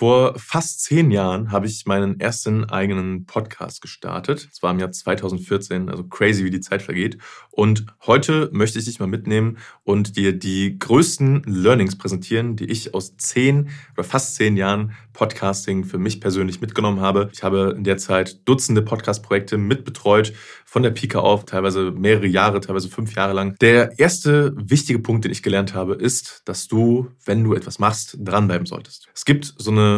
Vor 0.00 0.32
fast 0.38 0.80
zehn 0.80 1.10
Jahren 1.10 1.52
habe 1.52 1.66
ich 1.66 1.84
meinen 1.84 2.20
ersten 2.20 2.64
eigenen 2.64 3.26
Podcast 3.26 3.82
gestartet. 3.82 4.48
Es 4.50 4.62
war 4.62 4.70
im 4.70 4.78
Jahr 4.78 4.90
2014, 4.90 5.90
also 5.90 6.04
crazy, 6.04 6.42
wie 6.42 6.48
die 6.48 6.62
Zeit 6.62 6.80
vergeht. 6.80 7.18
Und 7.50 7.84
heute 8.06 8.48
möchte 8.50 8.78
ich 8.78 8.86
dich 8.86 8.98
mal 8.98 9.08
mitnehmen 9.08 9.58
und 9.84 10.16
dir 10.16 10.32
die 10.32 10.78
größten 10.78 11.42
Learnings 11.44 11.98
präsentieren, 11.98 12.56
die 12.56 12.64
ich 12.64 12.94
aus 12.94 13.18
zehn 13.18 13.68
oder 13.92 14.04
fast 14.04 14.36
zehn 14.36 14.56
Jahren 14.56 14.94
Podcasting 15.12 15.84
für 15.84 15.98
mich 15.98 16.18
persönlich 16.22 16.62
mitgenommen 16.62 17.00
habe. 17.00 17.28
Ich 17.34 17.42
habe 17.42 17.74
in 17.76 17.84
der 17.84 17.98
Zeit 17.98 18.48
Dutzende 18.48 18.80
Podcast-Projekte 18.80 19.58
mitbetreut, 19.58 20.32
von 20.64 20.84
der 20.84 20.92
Pika 20.92 21.18
auf, 21.18 21.44
teilweise 21.44 21.90
mehrere 21.90 22.28
Jahre, 22.28 22.60
teilweise 22.60 22.88
fünf 22.88 23.16
Jahre 23.16 23.32
lang. 23.32 23.56
Der 23.60 23.98
erste 23.98 24.54
wichtige 24.56 25.00
Punkt, 25.00 25.24
den 25.24 25.32
ich 25.32 25.42
gelernt 25.42 25.74
habe, 25.74 25.94
ist, 25.94 26.42
dass 26.44 26.68
du, 26.68 27.08
wenn 27.24 27.42
du 27.42 27.54
etwas 27.54 27.80
machst, 27.80 28.16
dranbleiben 28.20 28.66
solltest. 28.66 29.08
Es 29.12 29.24
gibt 29.24 29.52
so 29.58 29.72
eine 29.72 29.89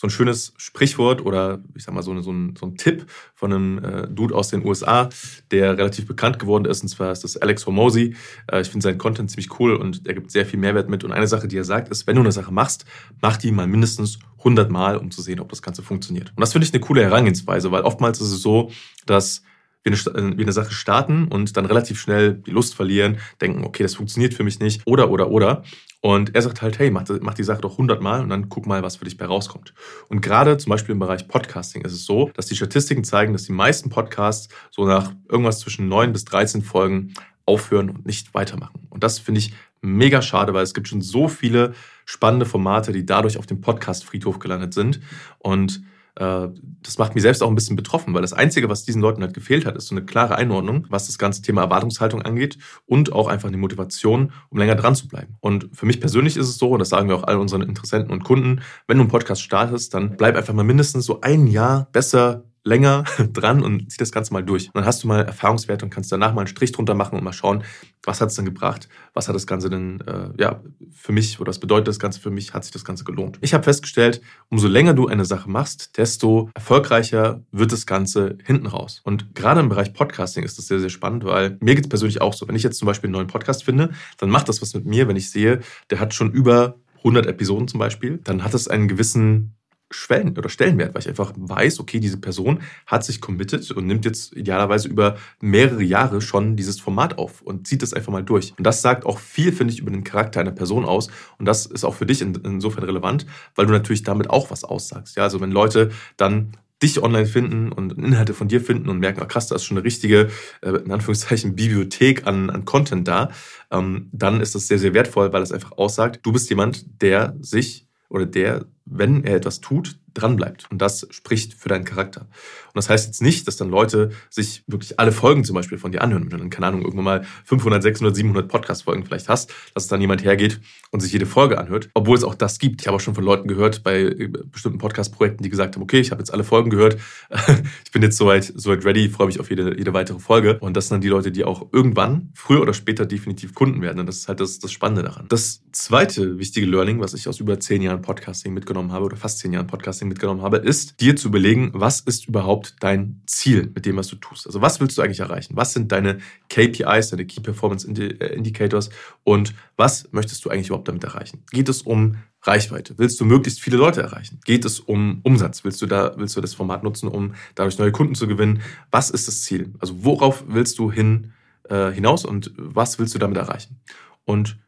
so 0.00 0.06
ein 0.06 0.10
schönes 0.10 0.54
Sprichwort 0.56 1.20
oder 1.26 1.62
ich 1.74 1.84
sag 1.84 1.94
mal 1.94 2.02
so, 2.02 2.10
eine, 2.10 2.22
so, 2.22 2.32
ein, 2.32 2.56
so 2.58 2.64
ein 2.64 2.76
Tipp 2.78 3.04
von 3.34 3.52
einem 3.52 3.84
äh, 3.84 4.08
Dude 4.08 4.34
aus 4.34 4.48
den 4.48 4.64
USA, 4.64 5.10
der 5.50 5.76
relativ 5.76 6.06
bekannt 6.06 6.38
geworden 6.38 6.64
ist, 6.64 6.82
und 6.82 6.88
zwar 6.88 7.12
ist 7.12 7.22
das 7.22 7.36
Alex 7.36 7.66
Hormozy. 7.66 8.16
Äh, 8.50 8.62
ich 8.62 8.70
finde 8.70 8.84
seinen 8.84 8.96
Content 8.96 9.30
ziemlich 9.30 9.60
cool 9.60 9.74
und 9.74 10.06
er 10.08 10.14
gibt 10.14 10.30
sehr 10.30 10.46
viel 10.46 10.58
Mehrwert 10.58 10.88
mit. 10.88 11.04
Und 11.04 11.12
eine 11.12 11.26
Sache, 11.26 11.48
die 11.48 11.58
er 11.58 11.64
sagt, 11.64 11.90
ist, 11.90 12.06
wenn 12.06 12.16
du 12.16 12.22
eine 12.22 12.32
Sache 12.32 12.50
machst, 12.50 12.86
mach 13.20 13.36
die 13.36 13.52
mal 13.52 13.66
mindestens 13.66 14.18
100 14.38 14.70
Mal, 14.70 14.96
um 14.96 15.10
zu 15.10 15.20
sehen, 15.20 15.38
ob 15.38 15.50
das 15.50 15.60
Ganze 15.60 15.82
funktioniert. 15.82 16.32
Und 16.34 16.40
das 16.40 16.52
finde 16.52 16.66
ich 16.66 16.72
eine 16.72 16.80
coole 16.80 17.02
Herangehensweise, 17.02 17.70
weil 17.70 17.82
oftmals 17.82 18.22
ist 18.22 18.32
es 18.32 18.40
so, 18.40 18.70
dass 19.04 19.42
wir 19.82 19.92
eine, 19.92 20.36
wir 20.36 20.44
eine 20.44 20.52
Sache 20.52 20.72
starten 20.72 21.28
und 21.28 21.56
dann 21.56 21.66
relativ 21.66 22.00
schnell 22.00 22.34
die 22.34 22.50
Lust 22.50 22.74
verlieren, 22.74 23.18
denken, 23.40 23.64
okay, 23.64 23.82
das 23.82 23.94
funktioniert 23.94 24.34
für 24.34 24.44
mich 24.44 24.60
nicht, 24.60 24.82
oder, 24.86 25.10
oder, 25.10 25.30
oder. 25.30 25.62
Und 26.02 26.34
er 26.34 26.42
sagt 26.42 26.62
halt, 26.62 26.78
hey, 26.78 26.90
mach, 26.90 27.04
mach 27.20 27.34
die 27.34 27.44
Sache 27.44 27.60
doch 27.60 27.72
100 27.72 28.00
Mal 28.00 28.22
und 28.22 28.30
dann 28.30 28.48
guck 28.48 28.66
mal, 28.66 28.82
was 28.82 28.96
für 28.96 29.04
dich 29.04 29.18
bei 29.18 29.26
rauskommt. 29.26 29.74
Und 30.08 30.22
gerade 30.22 30.56
zum 30.56 30.70
Beispiel 30.70 30.94
im 30.94 30.98
Bereich 30.98 31.28
Podcasting 31.28 31.82
ist 31.82 31.92
es 31.92 32.06
so, 32.06 32.30
dass 32.34 32.46
die 32.46 32.56
Statistiken 32.56 33.04
zeigen, 33.04 33.32
dass 33.34 33.44
die 33.44 33.52
meisten 33.52 33.90
Podcasts 33.90 34.48
so 34.70 34.86
nach 34.86 35.12
irgendwas 35.28 35.60
zwischen 35.60 35.88
9 35.88 36.12
bis 36.12 36.24
13 36.24 36.62
Folgen 36.62 37.12
aufhören 37.44 37.90
und 37.90 38.06
nicht 38.06 38.32
weitermachen. 38.32 38.86
Und 38.88 39.04
das 39.04 39.18
finde 39.18 39.40
ich 39.40 39.52
mega 39.82 40.22
schade, 40.22 40.54
weil 40.54 40.62
es 40.62 40.74
gibt 40.74 40.88
schon 40.88 41.02
so 41.02 41.28
viele 41.28 41.74
spannende 42.04 42.46
Formate, 42.46 42.92
die 42.92 43.04
dadurch 43.04 43.38
auf 43.38 43.46
dem 43.46 43.60
Podcast-Friedhof 43.60 44.38
gelandet 44.38 44.74
sind. 44.74 45.00
Und 45.38 45.82
das 46.14 46.98
macht 46.98 47.14
mich 47.14 47.22
selbst 47.22 47.42
auch 47.42 47.48
ein 47.48 47.54
bisschen 47.54 47.76
betroffen, 47.76 48.14
weil 48.14 48.22
das 48.22 48.32
Einzige, 48.32 48.68
was 48.68 48.84
diesen 48.84 49.00
Leuten 49.00 49.22
halt 49.22 49.34
gefehlt 49.34 49.66
hat, 49.66 49.76
ist 49.76 49.88
so 49.88 49.94
eine 49.94 50.04
klare 50.04 50.36
Einordnung, 50.36 50.86
was 50.90 51.06
das 51.06 51.18
ganze 51.18 51.42
Thema 51.42 51.62
Erwartungshaltung 51.62 52.22
angeht 52.22 52.58
und 52.86 53.12
auch 53.12 53.28
einfach 53.28 53.48
eine 53.48 53.56
Motivation, 53.56 54.32
um 54.48 54.58
länger 54.58 54.74
dran 54.74 54.94
zu 54.94 55.08
bleiben. 55.08 55.36
Und 55.40 55.68
für 55.72 55.86
mich 55.86 56.00
persönlich 56.00 56.36
ist 56.36 56.48
es 56.48 56.58
so, 56.58 56.70
und 56.70 56.78
das 56.80 56.88
sagen 56.88 57.08
wir 57.08 57.16
auch 57.16 57.24
all 57.24 57.36
unseren 57.36 57.62
Interessenten 57.62 58.12
und 58.12 58.24
Kunden, 58.24 58.60
wenn 58.86 58.98
du 58.98 59.02
einen 59.02 59.10
Podcast 59.10 59.42
startest, 59.42 59.94
dann 59.94 60.16
bleib 60.16 60.36
einfach 60.36 60.54
mal 60.54 60.64
mindestens 60.64 61.04
so 61.04 61.20
ein 61.20 61.46
Jahr 61.46 61.88
besser 61.92 62.44
länger 62.64 63.04
dran 63.32 63.62
und 63.62 63.90
zieh 63.90 63.98
das 63.98 64.12
Ganze 64.12 64.32
mal 64.32 64.44
durch. 64.44 64.66
Und 64.66 64.76
dann 64.76 64.84
hast 64.84 65.02
du 65.02 65.08
mal 65.08 65.22
Erfahrungswerte 65.22 65.84
und 65.84 65.90
kannst 65.90 66.12
danach 66.12 66.34
mal 66.34 66.42
einen 66.42 66.48
Strich 66.48 66.72
drunter 66.72 66.94
machen 66.94 67.16
und 67.16 67.24
mal 67.24 67.32
schauen, 67.32 67.64
was 68.02 68.20
hat 68.20 68.28
es 68.28 68.34
denn 68.34 68.44
gebracht, 68.44 68.88
was 69.14 69.28
hat 69.28 69.34
das 69.34 69.46
Ganze 69.46 69.70
denn 69.70 70.00
äh, 70.02 70.30
ja, 70.38 70.62
für 70.90 71.12
mich 71.12 71.40
oder 71.40 71.48
was 71.48 71.58
bedeutet 71.58 71.88
das 71.88 71.98
Ganze 71.98 72.20
für 72.20 72.30
mich, 72.30 72.54
hat 72.54 72.64
sich 72.64 72.72
das 72.72 72.84
Ganze 72.84 73.04
gelohnt. 73.04 73.38
Ich 73.40 73.54
habe 73.54 73.64
festgestellt, 73.64 74.20
umso 74.48 74.68
länger 74.68 74.94
du 74.94 75.06
eine 75.06 75.24
Sache 75.24 75.50
machst, 75.50 75.96
desto 75.98 76.50
erfolgreicher 76.54 77.42
wird 77.52 77.72
das 77.72 77.86
Ganze 77.86 78.38
hinten 78.44 78.66
raus. 78.66 79.00
Und 79.04 79.34
gerade 79.34 79.60
im 79.60 79.68
Bereich 79.68 79.92
Podcasting 79.92 80.44
ist 80.44 80.58
das 80.58 80.66
sehr, 80.66 80.80
sehr 80.80 80.88
spannend, 80.88 81.24
weil 81.24 81.58
mir 81.60 81.74
geht 81.74 81.84
es 81.84 81.88
persönlich 81.88 82.20
auch 82.20 82.32
so. 82.32 82.48
Wenn 82.48 82.56
ich 82.56 82.62
jetzt 82.62 82.78
zum 82.78 82.86
Beispiel 82.86 83.08
einen 83.08 83.14
neuen 83.14 83.26
Podcast 83.26 83.64
finde, 83.64 83.90
dann 84.18 84.30
macht 84.30 84.48
das 84.48 84.62
was 84.62 84.74
mit 84.74 84.86
mir, 84.86 85.08
wenn 85.08 85.16
ich 85.16 85.30
sehe, 85.30 85.60
der 85.90 86.00
hat 86.00 86.14
schon 86.14 86.30
über 86.32 86.76
100 86.98 87.26
Episoden 87.26 87.68
zum 87.68 87.80
Beispiel, 87.80 88.18
dann 88.24 88.44
hat 88.44 88.54
es 88.54 88.68
einen 88.68 88.88
gewissen 88.88 89.54
Schwellen 89.90 90.36
oder 90.38 90.48
Stellenwert, 90.48 90.94
weil 90.94 91.02
ich 91.02 91.08
einfach 91.08 91.32
weiß, 91.36 91.80
okay, 91.80 91.98
diese 92.00 92.18
Person 92.18 92.60
hat 92.86 93.04
sich 93.04 93.20
committed 93.20 93.70
und 93.72 93.86
nimmt 93.86 94.04
jetzt 94.04 94.36
idealerweise 94.36 94.88
über 94.88 95.16
mehrere 95.40 95.82
Jahre 95.82 96.20
schon 96.20 96.56
dieses 96.56 96.80
Format 96.80 97.18
auf 97.18 97.42
und 97.42 97.66
zieht 97.66 97.82
das 97.82 97.92
einfach 97.92 98.12
mal 98.12 98.22
durch. 98.22 98.54
Und 98.56 98.64
das 98.64 98.82
sagt 98.82 99.04
auch 99.04 99.18
viel, 99.18 99.52
finde 99.52 99.72
ich, 99.72 99.80
über 99.80 99.90
den 99.90 100.04
Charakter 100.04 100.40
einer 100.40 100.52
Person 100.52 100.84
aus. 100.84 101.08
Und 101.38 101.46
das 101.46 101.66
ist 101.66 101.84
auch 101.84 101.94
für 101.94 102.06
dich 102.06 102.22
insofern 102.22 102.84
relevant, 102.84 103.26
weil 103.56 103.66
du 103.66 103.72
natürlich 103.72 104.02
damit 104.02 104.30
auch 104.30 104.50
was 104.50 104.64
aussagst. 104.64 105.16
Ja, 105.16 105.24
also 105.24 105.40
wenn 105.40 105.50
Leute 105.50 105.90
dann 106.16 106.52
dich 106.82 107.02
online 107.02 107.26
finden 107.26 107.72
und 107.72 107.92
Inhalte 107.92 108.32
von 108.32 108.48
dir 108.48 108.60
finden 108.60 108.88
und 108.88 109.00
merken, 109.00 109.20
oh 109.22 109.26
krass, 109.26 109.48
da 109.48 109.56
ist 109.56 109.64
schon 109.64 109.76
eine 109.76 109.84
richtige, 109.84 110.30
äh, 110.62 110.70
in 110.70 110.90
Anführungszeichen, 110.90 111.54
Bibliothek 111.54 112.26
an, 112.26 112.48
an 112.48 112.64
Content 112.64 113.06
da, 113.06 113.30
ähm, 113.70 114.08
dann 114.12 114.40
ist 114.40 114.54
das 114.54 114.66
sehr, 114.66 114.78
sehr 114.78 114.94
wertvoll, 114.94 115.32
weil 115.32 115.42
es 115.42 115.52
einfach 115.52 115.72
aussagt, 115.72 116.20
du 116.22 116.32
bist 116.32 116.48
jemand, 116.48 117.02
der 117.02 117.36
sich 117.40 117.86
oder 118.08 118.26
der, 118.26 118.64
wenn 118.90 119.24
er 119.24 119.36
etwas 119.36 119.60
tut, 119.60 119.96
dranbleibt. 120.14 120.66
Und 120.70 120.80
das 120.80 121.06
spricht 121.10 121.54
für 121.54 121.68
deinen 121.68 121.84
Charakter. 121.84 122.22
Und 122.22 122.76
das 122.76 122.88
heißt 122.88 123.06
jetzt 123.06 123.22
nicht, 123.22 123.46
dass 123.46 123.56
dann 123.56 123.68
Leute 123.68 124.10
sich 124.28 124.62
wirklich 124.66 124.98
alle 124.98 125.12
Folgen 125.12 125.44
zum 125.44 125.54
Beispiel 125.54 125.78
von 125.78 125.92
dir 125.92 126.02
anhören. 126.02 126.24
Wenn 126.24 126.30
du 126.30 126.36
dann, 126.38 126.50
keine 126.50 126.66
Ahnung, 126.66 126.82
irgendwann 126.82 127.04
mal 127.04 127.24
500, 127.44 127.82
600, 127.82 128.14
700 128.14 128.48
Podcast-Folgen 128.48 129.04
vielleicht 129.04 129.28
hast, 129.28 129.52
dass 129.74 129.88
dann 129.88 130.00
jemand 130.00 130.24
hergeht 130.24 130.60
und 130.90 131.00
sich 131.00 131.12
jede 131.12 131.26
Folge 131.26 131.58
anhört. 131.58 131.90
Obwohl 131.94 132.16
es 132.16 132.24
auch 132.24 132.34
das 132.34 132.58
gibt. 132.58 132.80
Ich 132.80 132.86
habe 132.86 132.96
auch 132.96 133.00
schon 133.00 133.14
von 133.14 133.24
Leuten 133.24 133.48
gehört 133.48 133.82
bei 133.82 134.00
äh, 134.02 134.28
bestimmten 134.28 134.78
Podcast-Projekten, 134.78 135.42
die 135.42 135.50
gesagt 135.50 135.76
haben, 135.76 135.82
okay, 135.82 136.00
ich 136.00 136.10
habe 136.10 136.20
jetzt 136.20 136.32
alle 136.32 136.44
Folgen 136.44 136.70
gehört. 136.70 136.98
ich 137.84 137.90
bin 137.92 138.02
jetzt 138.02 138.16
soweit, 138.16 138.52
soweit 138.54 138.84
ready, 138.84 139.08
freue 139.08 139.26
mich 139.26 139.40
auf 139.40 139.50
jede, 139.50 139.76
jede 139.76 139.92
weitere 139.92 140.18
Folge. 140.18 140.58
Und 140.58 140.76
das 140.76 140.88
sind 140.88 140.96
dann 140.96 141.00
die 141.00 141.08
Leute, 141.08 141.32
die 141.32 141.44
auch 141.44 141.68
irgendwann, 141.72 142.30
früher 142.34 142.62
oder 142.62 142.74
später 142.74 143.06
definitiv 143.06 143.54
Kunden 143.54 143.82
werden. 143.82 144.00
Und 144.00 144.06
das 144.06 144.18
ist 144.18 144.28
halt 144.28 144.40
das, 144.40 144.58
das 144.58 144.72
Spannende 144.72 145.02
daran. 145.02 145.26
Das 145.28 145.62
zweite 145.72 146.38
wichtige 146.38 146.66
Learning, 146.66 147.00
was 147.00 147.14
ich 147.14 147.28
aus 147.28 147.40
über 147.40 147.58
zehn 147.60 147.82
Jahren 147.82 148.02
Podcasting 148.02 148.52
mitgenommen 148.52 148.79
habe 148.90 149.04
oder 149.04 149.16
fast 149.16 149.38
zehn 149.38 149.52
Jahren 149.52 149.66
Podcasting 149.66 150.08
mitgenommen 150.08 150.42
habe, 150.42 150.56
ist, 150.56 151.00
dir 151.00 151.16
zu 151.16 151.28
überlegen, 151.28 151.70
was 151.74 152.00
ist 152.00 152.26
überhaupt 152.26 152.76
dein 152.80 153.22
Ziel 153.26 153.70
mit 153.74 153.86
dem, 153.86 153.96
was 153.96 154.08
du 154.08 154.16
tust. 154.16 154.46
Also 154.46 154.60
was 154.60 154.80
willst 154.80 154.96
du 154.96 155.02
eigentlich 155.02 155.20
erreichen? 155.20 155.56
Was 155.56 155.72
sind 155.72 155.92
deine 155.92 156.18
KPIs, 156.48 157.10
deine 157.10 157.26
Key 157.26 157.40
Performance 157.40 157.86
äh, 157.88 158.34
Indicators 158.34 158.90
und 159.22 159.54
was 159.76 160.08
möchtest 160.12 160.44
du 160.44 160.50
eigentlich 160.50 160.68
überhaupt 160.68 160.88
damit 160.88 161.04
erreichen? 161.04 161.44
Geht 161.50 161.68
es 161.68 161.82
um 161.82 162.16
Reichweite? 162.42 162.94
Willst 162.96 163.20
du 163.20 163.24
möglichst 163.24 163.60
viele 163.60 163.76
Leute 163.76 164.00
erreichen? 164.00 164.40
Geht 164.44 164.64
es 164.64 164.80
um 164.80 165.20
Umsatz? 165.22 165.62
Willst 165.64 165.82
du 165.82 165.86
da, 165.86 166.14
willst 166.16 166.36
du 166.36 166.40
das 166.40 166.54
Format 166.54 166.82
nutzen, 166.82 167.08
um 167.08 167.34
dadurch 167.54 167.78
neue 167.78 167.92
Kunden 167.92 168.14
zu 168.14 168.26
gewinnen? 168.26 168.62
Was 168.90 169.10
ist 169.10 169.28
das 169.28 169.42
Ziel? 169.42 169.74
Also 169.78 170.04
worauf 170.04 170.44
willst 170.48 170.78
du 170.78 170.90
hin, 170.90 171.32
äh, 171.68 171.90
hinaus 171.92 172.24
und 172.24 172.52
was 172.56 172.98
willst 172.98 173.14
du 173.14 173.18
damit 173.18 173.36
erreichen? 173.36 173.80
Und 174.24 174.58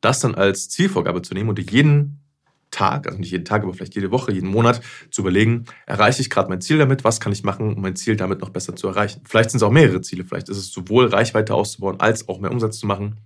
das 0.00 0.20
dann 0.20 0.34
als 0.34 0.68
Zielvorgabe 0.68 1.22
zu 1.22 1.34
nehmen 1.34 1.48
und 1.48 1.70
jeden 1.70 2.20
Tag, 2.70 3.06
also 3.06 3.18
nicht 3.18 3.30
jeden 3.30 3.44
Tag, 3.44 3.62
aber 3.62 3.72
vielleicht 3.72 3.94
jede 3.94 4.10
Woche, 4.10 4.32
jeden 4.32 4.48
Monat 4.48 4.80
zu 5.10 5.22
überlegen, 5.22 5.64
erreiche 5.86 6.20
ich 6.20 6.30
gerade 6.30 6.48
mein 6.48 6.60
Ziel 6.60 6.78
damit, 6.78 7.04
was 7.04 7.20
kann 7.20 7.32
ich 7.32 7.42
machen, 7.42 7.74
um 7.74 7.82
mein 7.82 7.96
Ziel 7.96 8.16
damit 8.16 8.40
noch 8.40 8.50
besser 8.50 8.76
zu 8.76 8.88
erreichen. 8.88 9.22
Vielleicht 9.26 9.50
sind 9.50 9.58
es 9.58 9.62
auch 9.62 9.70
mehrere 9.70 10.00
Ziele, 10.00 10.24
vielleicht 10.24 10.48
ist 10.48 10.58
es 10.58 10.72
sowohl 10.72 11.06
Reichweite 11.06 11.54
auszubauen, 11.54 12.00
als 12.00 12.28
auch 12.28 12.40
mehr 12.40 12.50
Umsatz 12.50 12.78
zu 12.78 12.86
machen 12.86 13.16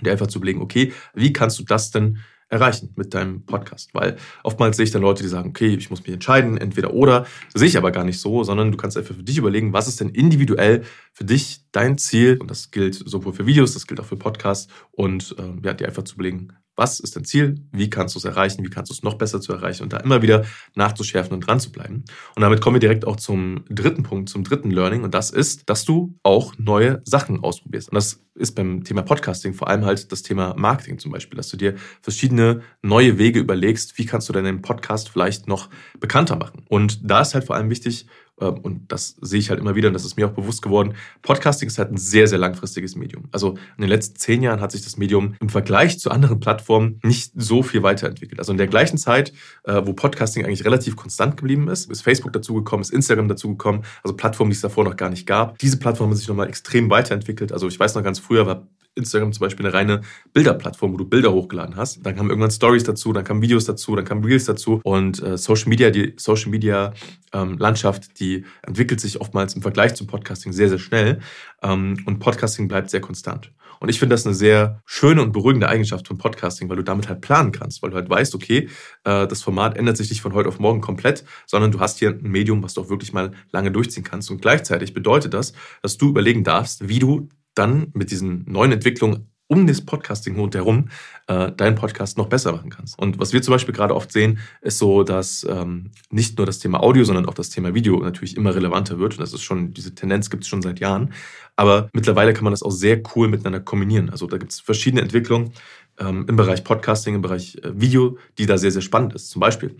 und 0.00 0.08
einfach 0.08 0.26
zu 0.26 0.38
überlegen, 0.38 0.60
okay, 0.60 0.92
wie 1.14 1.32
kannst 1.32 1.58
du 1.58 1.64
das 1.64 1.90
denn 1.90 2.18
erreichen 2.48 2.92
mit 2.96 3.14
deinem 3.14 3.44
Podcast. 3.44 3.90
Weil 3.92 4.16
oftmals 4.42 4.76
sehe 4.76 4.84
ich 4.84 4.90
dann 4.90 5.02
Leute, 5.02 5.22
die 5.22 5.28
sagen, 5.28 5.50
okay, 5.50 5.74
ich 5.74 5.90
muss 5.90 6.02
mich 6.02 6.12
entscheiden, 6.12 6.58
entweder 6.58 6.92
oder. 6.92 7.26
Das 7.52 7.60
sehe 7.60 7.68
ich 7.68 7.76
aber 7.76 7.90
gar 7.90 8.04
nicht 8.04 8.20
so, 8.20 8.44
sondern 8.44 8.70
du 8.70 8.76
kannst 8.76 8.96
einfach 8.96 9.14
für 9.14 9.22
dich 9.22 9.38
überlegen, 9.38 9.72
was 9.72 9.88
ist 9.88 10.00
denn 10.00 10.10
individuell 10.10 10.84
für 11.12 11.24
dich 11.24 11.64
dein 11.72 11.98
Ziel? 11.98 12.38
Und 12.40 12.50
das 12.50 12.70
gilt 12.70 12.94
sowohl 12.94 13.32
für 13.32 13.46
Videos, 13.46 13.74
das 13.74 13.86
gilt 13.86 14.00
auch 14.00 14.06
für 14.06 14.16
Podcasts. 14.16 14.72
Und 14.92 15.34
ähm, 15.38 15.60
ja, 15.64 15.74
dir 15.74 15.88
einfach 15.88 16.04
zu 16.04 16.14
überlegen, 16.14 16.52
was 16.76 17.00
ist 17.00 17.16
dein 17.16 17.24
Ziel? 17.24 17.56
Wie 17.72 17.90
kannst 17.90 18.14
du 18.14 18.18
es 18.18 18.24
erreichen? 18.24 18.62
Wie 18.64 18.70
kannst 18.70 18.90
du 18.90 18.94
es 18.94 19.02
noch 19.02 19.14
besser 19.14 19.40
zu 19.40 19.52
erreichen? 19.52 19.82
Und 19.82 19.92
da 19.92 19.98
immer 19.98 20.22
wieder 20.22 20.44
nachzuschärfen 20.74 21.32
und 21.32 21.40
dran 21.40 21.58
zu 21.58 21.72
bleiben. 21.72 22.04
Und 22.34 22.42
damit 22.42 22.60
kommen 22.60 22.76
wir 22.76 22.80
direkt 22.80 23.06
auch 23.06 23.16
zum 23.16 23.64
dritten 23.70 24.02
Punkt, 24.02 24.28
zum 24.28 24.44
dritten 24.44 24.70
Learning. 24.70 25.02
Und 25.02 25.14
das 25.14 25.30
ist, 25.30 25.68
dass 25.68 25.84
du 25.84 26.18
auch 26.22 26.54
neue 26.58 27.00
Sachen 27.04 27.42
ausprobierst. 27.42 27.88
Und 27.88 27.94
das 27.94 28.20
ist 28.34 28.52
beim 28.52 28.84
Thema 28.84 29.02
Podcasting 29.02 29.54
vor 29.54 29.68
allem 29.68 29.84
halt 29.84 30.12
das 30.12 30.22
Thema 30.22 30.54
Marketing 30.56 30.98
zum 30.98 31.12
Beispiel, 31.12 31.36
dass 31.36 31.48
du 31.48 31.56
dir 31.56 31.74
verschiedene 32.02 32.60
neue 32.82 33.18
Wege 33.18 33.40
überlegst, 33.40 33.96
wie 33.98 34.04
kannst 34.04 34.28
du 34.28 34.32
deinen 34.32 34.60
Podcast 34.60 35.08
vielleicht 35.08 35.48
noch 35.48 35.70
bekannter 35.98 36.36
machen. 36.36 36.64
Und 36.68 37.10
da 37.10 37.22
ist 37.22 37.34
halt 37.34 37.44
vor 37.44 37.56
allem 37.56 37.70
wichtig, 37.70 38.06
und 38.44 38.92
das 38.92 39.16
sehe 39.20 39.38
ich 39.38 39.50
halt 39.50 39.60
immer 39.60 39.74
wieder 39.74 39.88
und 39.88 39.94
das 39.94 40.04
ist 40.04 40.16
mir 40.16 40.26
auch 40.26 40.32
bewusst 40.32 40.62
geworden, 40.62 40.94
Podcasting 41.22 41.68
ist 41.68 41.78
halt 41.78 41.90
ein 41.90 41.96
sehr, 41.96 42.28
sehr 42.28 42.38
langfristiges 42.38 42.94
Medium. 42.94 43.24
Also 43.32 43.56
in 43.76 43.82
den 43.82 43.88
letzten 43.88 44.16
zehn 44.16 44.42
Jahren 44.42 44.60
hat 44.60 44.72
sich 44.72 44.82
das 44.82 44.96
Medium 44.96 45.34
im 45.40 45.48
Vergleich 45.48 45.98
zu 45.98 46.10
anderen 46.10 46.38
Plattformen 46.38 47.00
nicht 47.02 47.32
so 47.34 47.62
viel 47.62 47.82
weiterentwickelt. 47.82 48.38
Also 48.38 48.52
in 48.52 48.58
der 48.58 48.66
gleichen 48.66 48.98
Zeit, 48.98 49.32
äh, 49.64 49.82
wo 49.84 49.94
Podcasting 49.94 50.44
eigentlich 50.44 50.64
relativ 50.64 50.96
konstant 50.96 51.36
geblieben 51.36 51.68
ist, 51.68 51.90
ist 51.90 52.02
Facebook 52.02 52.32
dazugekommen, 52.32 52.82
ist 52.82 52.92
Instagram 52.92 53.28
dazugekommen, 53.28 53.82
also 54.02 54.14
Plattformen, 54.16 54.50
die 54.50 54.56
es 54.56 54.60
davor 54.60 54.84
noch 54.84 54.96
gar 54.96 55.10
nicht 55.10 55.26
gab. 55.26 55.58
Diese 55.58 55.78
Plattformen 55.78 56.10
haben 56.12 56.18
sich 56.18 56.28
nochmal 56.28 56.48
extrem 56.48 56.90
weiterentwickelt. 56.90 57.52
Also 57.52 57.68
ich 57.68 57.80
weiß 57.80 57.94
noch 57.94 58.02
ganz 58.02 58.18
früher 58.18 58.46
war 58.46 58.66
Instagram 58.96 59.32
zum 59.32 59.40
Beispiel 59.40 59.66
eine 59.66 59.74
reine 59.74 60.00
Bilderplattform, 60.32 60.92
wo 60.92 60.96
du 60.96 61.04
Bilder 61.04 61.32
hochgeladen 61.32 61.76
hast. 61.76 62.04
Dann 62.04 62.16
kamen 62.16 62.30
irgendwann 62.30 62.50
Stories 62.50 62.84
dazu, 62.84 63.12
dann 63.12 63.24
kamen 63.24 63.42
Videos 63.42 63.66
dazu, 63.66 63.94
dann 63.94 64.04
kamen 64.04 64.24
Reels 64.24 64.46
dazu 64.46 64.80
und 64.82 65.22
äh, 65.22 65.38
Social 65.38 65.68
Media, 65.68 65.90
die 65.90 66.14
Social 66.16 66.50
Media 66.50 66.92
ähm, 67.32 67.58
Landschaft, 67.58 68.18
die 68.18 68.44
entwickelt 68.62 69.00
sich 69.00 69.20
oftmals 69.20 69.54
im 69.54 69.62
Vergleich 69.62 69.94
zum 69.94 70.06
Podcasting 70.06 70.52
sehr, 70.52 70.68
sehr 70.68 70.78
schnell 70.78 71.20
ähm, 71.62 72.02
und 72.06 72.18
Podcasting 72.18 72.68
bleibt 72.68 72.90
sehr 72.90 73.00
konstant. 73.00 73.52
Und 73.78 73.90
ich 73.90 73.98
finde 73.98 74.14
das 74.14 74.26
eine 74.26 74.34
sehr 74.34 74.80
schöne 74.86 75.22
und 75.22 75.32
beruhigende 75.32 75.68
Eigenschaft 75.68 76.08
von 76.08 76.16
Podcasting, 76.18 76.68
weil 76.68 76.76
du 76.76 76.82
damit 76.82 77.08
halt 77.08 77.20
planen 77.20 77.52
kannst, 77.52 77.82
weil 77.82 77.90
du 77.90 77.96
halt 77.96 78.08
weißt, 78.08 78.34
okay, 78.34 78.68
äh, 79.04 79.26
das 79.26 79.42
Format 79.42 79.76
ändert 79.76 79.96
sich 79.96 80.08
nicht 80.10 80.22
von 80.22 80.32
heute 80.32 80.48
auf 80.48 80.58
morgen 80.58 80.80
komplett, 80.80 81.24
sondern 81.46 81.72
du 81.72 81.80
hast 81.80 81.98
hier 81.98 82.10
ein 82.10 82.30
Medium, 82.30 82.62
was 82.62 82.74
du 82.74 82.80
auch 82.80 82.88
wirklich 82.88 83.12
mal 83.12 83.32
lange 83.52 83.70
durchziehen 83.70 84.04
kannst. 84.04 84.30
Und 84.30 84.40
gleichzeitig 84.40 84.94
bedeutet 84.94 85.34
das, 85.34 85.52
dass 85.82 85.98
du 85.98 86.08
überlegen 86.08 86.44
darfst, 86.44 86.88
wie 86.88 86.98
du 86.98 87.28
dann 87.56 87.88
mit 87.94 88.10
diesen 88.10 88.44
neuen 88.46 88.72
Entwicklungen 88.72 89.28
um 89.48 89.66
das 89.66 89.80
Podcasting 89.80 90.36
rundherum 90.36 90.88
äh, 91.28 91.52
deinen 91.52 91.76
Podcast 91.76 92.18
noch 92.18 92.28
besser 92.28 92.52
machen 92.52 92.70
kannst. 92.70 92.98
Und 92.98 93.18
was 93.18 93.32
wir 93.32 93.42
zum 93.42 93.52
Beispiel 93.52 93.74
gerade 93.74 93.94
oft 93.94 94.10
sehen, 94.10 94.38
ist 94.60 94.78
so, 94.78 95.04
dass 95.04 95.46
ähm, 95.48 95.92
nicht 96.10 96.36
nur 96.36 96.46
das 96.46 96.58
Thema 96.58 96.82
Audio, 96.82 97.04
sondern 97.04 97.26
auch 97.26 97.34
das 97.34 97.50
Thema 97.50 97.74
Video 97.74 97.98
natürlich 98.00 98.36
immer 98.36 98.54
relevanter 98.54 98.98
wird. 98.98 99.14
Und 99.14 99.20
das 99.20 99.32
ist 99.32 99.42
schon, 99.42 99.72
diese 99.72 99.94
Tendenz 99.94 100.30
gibt 100.30 100.42
es 100.42 100.48
schon 100.48 100.62
seit 100.62 100.80
Jahren. 100.80 101.12
Aber 101.54 101.88
mittlerweile 101.92 102.32
kann 102.32 102.44
man 102.44 102.52
das 102.52 102.62
auch 102.62 102.72
sehr 102.72 103.00
cool 103.14 103.28
miteinander 103.28 103.60
kombinieren. 103.60 104.10
Also 104.10 104.26
da 104.26 104.38
gibt 104.38 104.52
es 104.52 104.60
verschiedene 104.60 105.02
Entwicklungen 105.02 105.52
ähm, 105.98 106.26
im 106.28 106.36
Bereich 106.36 106.64
Podcasting, 106.64 107.14
im 107.14 107.22
Bereich 107.22 107.56
äh, 107.62 107.80
Video, 107.80 108.18
die 108.38 108.46
da 108.46 108.58
sehr, 108.58 108.72
sehr 108.72 108.82
spannend 108.82 109.14
ist. 109.14 109.30
Zum 109.30 109.40
Beispiel 109.40 109.76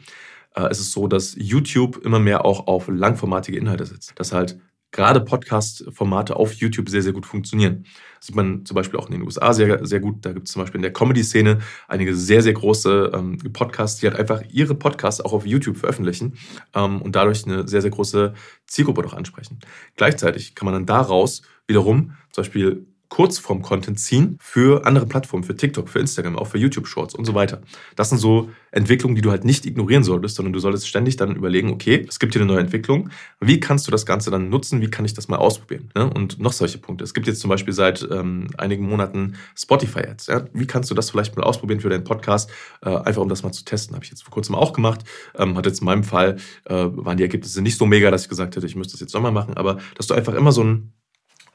äh, 0.55 0.71
ist 0.71 0.79
es 0.79 0.93
so, 0.93 1.09
dass 1.09 1.35
YouTube 1.37 1.99
immer 2.05 2.21
mehr 2.21 2.45
auch 2.45 2.69
auf 2.69 2.87
langformatige 2.89 3.59
Inhalte 3.59 3.85
setzt. 3.85 4.13
Dass 4.17 4.33
halt 4.33 4.61
gerade 4.97 5.21
Podcast-Formate 5.21 6.37
auf 6.37 6.55
YouTube 6.55 6.89
sehr, 6.89 7.03
sehr 7.03 7.13
gut 7.13 7.27
funktionieren. 7.27 7.85
Das 8.17 8.29
sieht 8.29 8.35
man 8.35 8.65
zum 8.65 8.75
Beispiel 8.75 8.99
auch 8.99 9.07
in 9.07 9.13
den 9.13 9.23
USA 9.23 9.53
sehr, 9.53 9.85
sehr 9.85 10.01
gut. 10.01 10.25
Da 10.25 10.33
gibt 10.33 10.49
es 10.49 10.53
zum 10.55 10.63
Beispiel 10.63 10.79
in 10.79 10.83
der 10.83 10.93
Comedy-Szene 10.93 11.59
einige 11.87 12.17
sehr, 12.17 12.43
sehr 12.43 12.55
große 12.55 13.13
ähm, 13.15 13.37
Podcasts, 13.53 14.01
die 14.01 14.07
halt 14.07 14.19
einfach 14.19 14.43
ihre 14.51 14.75
Podcasts 14.75 15.21
auch 15.21 15.35
auf 15.35 15.47
YouTube 15.47 15.77
veröffentlichen 15.77 16.39
ähm, 16.75 17.03
und 17.03 17.15
dadurch 17.15 17.45
eine 17.45 17.69
sehr, 17.69 17.83
sehr 17.83 17.91
große 17.91 18.33
Zielgruppe 18.67 19.03
doch 19.03 19.13
ansprechen. 19.13 19.59
Gleichzeitig 19.97 20.55
kann 20.55 20.65
man 20.65 20.75
dann 20.75 20.87
daraus 20.87 21.43
wiederum 21.67 22.15
zum 22.33 22.43
Beispiel 22.43 22.87
Kurzform-Content 23.09 23.99
ziehen 23.99 24.39
für 24.41 24.85
andere 24.87 25.07
Plattformen, 25.07 25.45
für 25.45 25.57
TikTok, 25.57 25.89
für 25.89 25.99
Instagram, 25.99 26.37
auch 26.37 26.47
für 26.47 26.59
YouTube-Shorts 26.59 27.15
und 27.15 27.25
so 27.25 27.35
weiter. 27.35 27.61
Das 27.95 28.09
sind 28.09 28.19
so 28.19 28.51
Entwicklungen, 28.73 29.15
die 29.15 29.23
du 29.23 29.31
halt 29.31 29.45
nicht 29.45 29.65
ignorieren 29.65 30.05
solltest, 30.05 30.37
sondern 30.37 30.53
du 30.53 30.59
solltest 30.59 30.89
ständig 30.89 31.17
dann 31.17 31.35
überlegen, 31.35 31.71
okay, 31.71 32.05
es 32.09 32.19
gibt 32.19 32.35
hier 32.35 32.43
eine 32.43 32.53
neue 32.53 32.61
Entwicklung, 32.61 33.11
wie 33.41 33.61
kannst 33.61 33.87
du 33.87 33.91
das 33.91 34.05
Ganze 34.05 34.31
dann 34.31 34.49
nutzen, 34.51 34.81
wie 34.81 34.91
kann 34.91 35.05
ich 35.05 35.15
das 35.15 35.29
mal 35.29 35.37
ausprobieren? 35.37 35.91
Ja? 35.97 36.05
Und 36.05 36.39
noch 36.39 36.53
solche 36.53 36.79
Punkte. 36.79 37.05
Es 37.05 37.15
gibt 37.15 37.27
jetzt 37.27 37.41
zum 37.41 37.49
Beispiel 37.49 37.73
seit 37.73 38.07
ähm, 38.11 38.49
einigen 38.59 38.87
Monaten 38.87 39.37
Spotify-Ads. 39.57 40.27
Ja? 40.27 40.45
Wie 40.53 40.67
kannst 40.67 40.91
du 40.91 40.95
das 40.95 41.11
vielleicht 41.11 41.37
mal 41.37 41.45
ausprobieren 41.45 41.81
für 41.81 41.89
deinen 41.89 42.05
Podcast, 42.05 42.51
äh, 42.83 42.91
einfach 42.91 43.23
um 43.23 43.29
das 43.29 43.43
mal 43.43 43.53
zu 43.53 43.65
testen? 43.65 43.95
Habe 43.95 44.05
ich 44.05 44.11
jetzt 44.11 44.25
vor 44.25 44.33
kurzem 44.33 44.55
auch 44.55 44.73
gemacht. 44.73 45.05
Ähm, 45.37 45.57
hat 45.57 45.67
jetzt 45.67 45.81
in 45.81 45.87
meinem 45.87 46.05
Fall, 46.05 46.37
äh, 46.65 46.75
waren 46.75 47.17
die 47.17 47.23
Ergebnisse 47.23 47.63
nicht 47.63 47.79
so 47.79 47.87
mega, 47.87 48.11
dass 48.11 48.23
ich 48.23 48.29
gesagt 48.29 48.57
hätte, 48.57 48.67
ich 48.67 48.77
müsste 48.77 48.93
das 48.93 49.01
jetzt 49.01 49.15
nochmal 49.15 49.33
machen, 49.33 49.57
aber 49.57 49.79
dass 49.95 50.07
du 50.07 50.15
einfach 50.15 50.35
immer 50.35 50.53
so 50.53 50.63
ein 50.63 50.93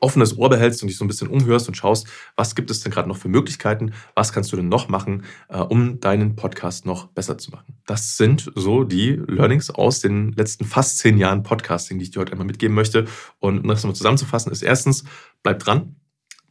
offenes 0.01 0.37
Ohr 0.37 0.49
behältst 0.49 0.81
und 0.81 0.89
dich 0.89 0.97
so 0.97 1.05
ein 1.05 1.07
bisschen 1.07 1.29
umhörst 1.29 1.67
und 1.67 1.75
schaust, 1.75 2.07
was 2.35 2.55
gibt 2.55 2.69
es 2.71 2.81
denn 2.81 2.91
gerade 2.91 3.07
noch 3.07 3.17
für 3.17 3.29
Möglichkeiten, 3.29 3.93
was 4.15 4.33
kannst 4.33 4.51
du 4.51 4.57
denn 4.57 4.67
noch 4.67 4.89
machen, 4.89 5.23
äh, 5.47 5.59
um 5.59 5.99
deinen 5.99 6.35
Podcast 6.35 6.85
noch 6.85 7.07
besser 7.07 7.37
zu 7.37 7.51
machen. 7.51 7.77
Das 7.85 8.17
sind 8.17 8.51
so 8.55 8.83
die 8.83 9.11
Learnings 9.27 9.69
aus 9.69 9.99
den 9.99 10.33
letzten 10.33 10.65
fast 10.65 10.97
zehn 10.97 11.17
Jahren 11.17 11.43
Podcasting, 11.43 11.99
die 11.99 12.03
ich 12.03 12.11
dir 12.11 12.19
heute 12.19 12.33
einmal 12.33 12.47
mitgeben 12.47 12.75
möchte. 12.75 13.05
Und 13.39 13.59
um 13.59 13.67
das 13.67 13.83
nochmal 13.83 13.95
zusammenzufassen, 13.95 14.51
ist 14.51 14.63
erstens, 14.63 15.03
bleib 15.43 15.59
dran, 15.59 15.95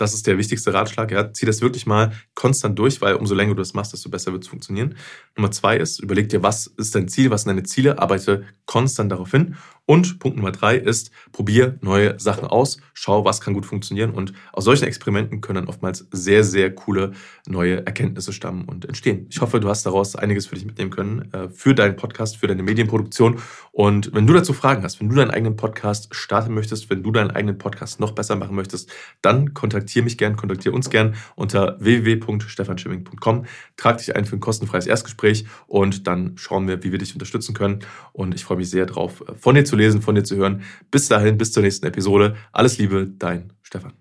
das 0.00 0.14
ist 0.14 0.26
der 0.26 0.38
wichtigste 0.38 0.72
Ratschlag. 0.72 1.10
Ja. 1.10 1.32
Zieh 1.32 1.44
das 1.44 1.60
wirklich 1.60 1.84
mal 1.84 2.12
konstant 2.34 2.78
durch, 2.78 3.02
weil 3.02 3.14
umso 3.16 3.34
länger 3.34 3.54
du 3.54 3.60
das 3.60 3.74
machst, 3.74 3.92
desto 3.92 4.08
besser 4.08 4.32
wird 4.32 4.44
es 4.44 4.48
funktionieren. 4.48 4.94
Nummer 5.36 5.50
zwei 5.50 5.76
ist, 5.76 6.00
überleg 6.00 6.30
dir, 6.30 6.42
was 6.42 6.66
ist 6.66 6.94
dein 6.94 7.06
Ziel, 7.08 7.30
was 7.30 7.42
sind 7.42 7.50
deine 7.50 7.64
Ziele, 7.64 7.98
arbeite 7.98 8.44
konstant 8.64 9.12
darauf 9.12 9.30
hin. 9.30 9.56
Und 9.90 10.20
Punkt 10.20 10.36
Nummer 10.36 10.52
drei 10.52 10.76
ist, 10.76 11.10
probier 11.32 11.76
neue 11.80 12.16
Sachen 12.20 12.46
aus, 12.46 12.78
schau, 12.94 13.24
was 13.24 13.40
kann 13.40 13.54
gut 13.54 13.66
funktionieren. 13.66 14.12
Und 14.12 14.32
aus 14.52 14.62
solchen 14.62 14.84
Experimenten 14.84 15.40
können 15.40 15.56
dann 15.56 15.68
oftmals 15.68 16.06
sehr, 16.12 16.44
sehr 16.44 16.72
coole 16.72 17.10
neue 17.48 17.84
Erkenntnisse 17.84 18.32
stammen 18.32 18.66
und 18.66 18.84
entstehen. 18.84 19.26
Ich 19.30 19.40
hoffe, 19.40 19.58
du 19.58 19.68
hast 19.68 19.84
daraus 19.84 20.14
einiges 20.14 20.46
für 20.46 20.54
dich 20.54 20.64
mitnehmen 20.64 20.92
können, 20.92 21.34
äh, 21.34 21.48
für 21.48 21.74
deinen 21.74 21.96
Podcast, 21.96 22.36
für 22.36 22.46
deine 22.46 22.62
Medienproduktion. 22.62 23.42
Und 23.72 24.14
wenn 24.14 24.28
du 24.28 24.32
dazu 24.32 24.52
Fragen 24.52 24.84
hast, 24.84 25.00
wenn 25.00 25.08
du 25.08 25.16
deinen 25.16 25.32
eigenen 25.32 25.56
Podcast 25.56 26.14
starten 26.14 26.54
möchtest, 26.54 26.88
wenn 26.88 27.02
du 27.02 27.10
deinen 27.10 27.32
eigenen 27.32 27.58
Podcast 27.58 27.98
noch 27.98 28.12
besser 28.12 28.36
machen 28.36 28.54
möchtest, 28.54 28.92
dann 29.22 29.54
kontaktiere 29.54 30.04
mich 30.04 30.16
gern, 30.16 30.36
kontaktiere 30.36 30.72
uns 30.72 30.88
gern 30.90 31.16
unter 31.34 31.76
www.stefanschimming.com. 31.80 33.46
Trag 33.76 33.98
dich 33.98 34.14
ein 34.14 34.24
für 34.24 34.36
ein 34.36 34.40
kostenfreies 34.40 34.86
Erstgespräch 34.86 35.46
und 35.66 36.06
dann 36.06 36.36
schauen 36.36 36.68
wir, 36.68 36.84
wie 36.84 36.92
wir 36.92 36.98
dich 36.98 37.12
unterstützen 37.12 37.54
können. 37.54 37.80
Und 38.12 38.36
ich 38.36 38.44
freue 38.44 38.58
mich 38.58 38.70
sehr 38.70 38.86
drauf, 38.86 39.24
von 39.36 39.56
dir 39.56 39.64
zu 39.64 39.79
lesen, 39.80 40.02
von 40.02 40.14
dir 40.14 40.24
zu 40.24 40.36
hören. 40.36 40.62
Bis 40.90 41.08
dahin, 41.08 41.38
bis 41.38 41.52
zur 41.52 41.62
nächsten 41.62 41.86
Episode. 41.86 42.36
Alles 42.52 42.78
Liebe, 42.78 43.08
dein 43.18 43.52
Stefan. 43.62 43.99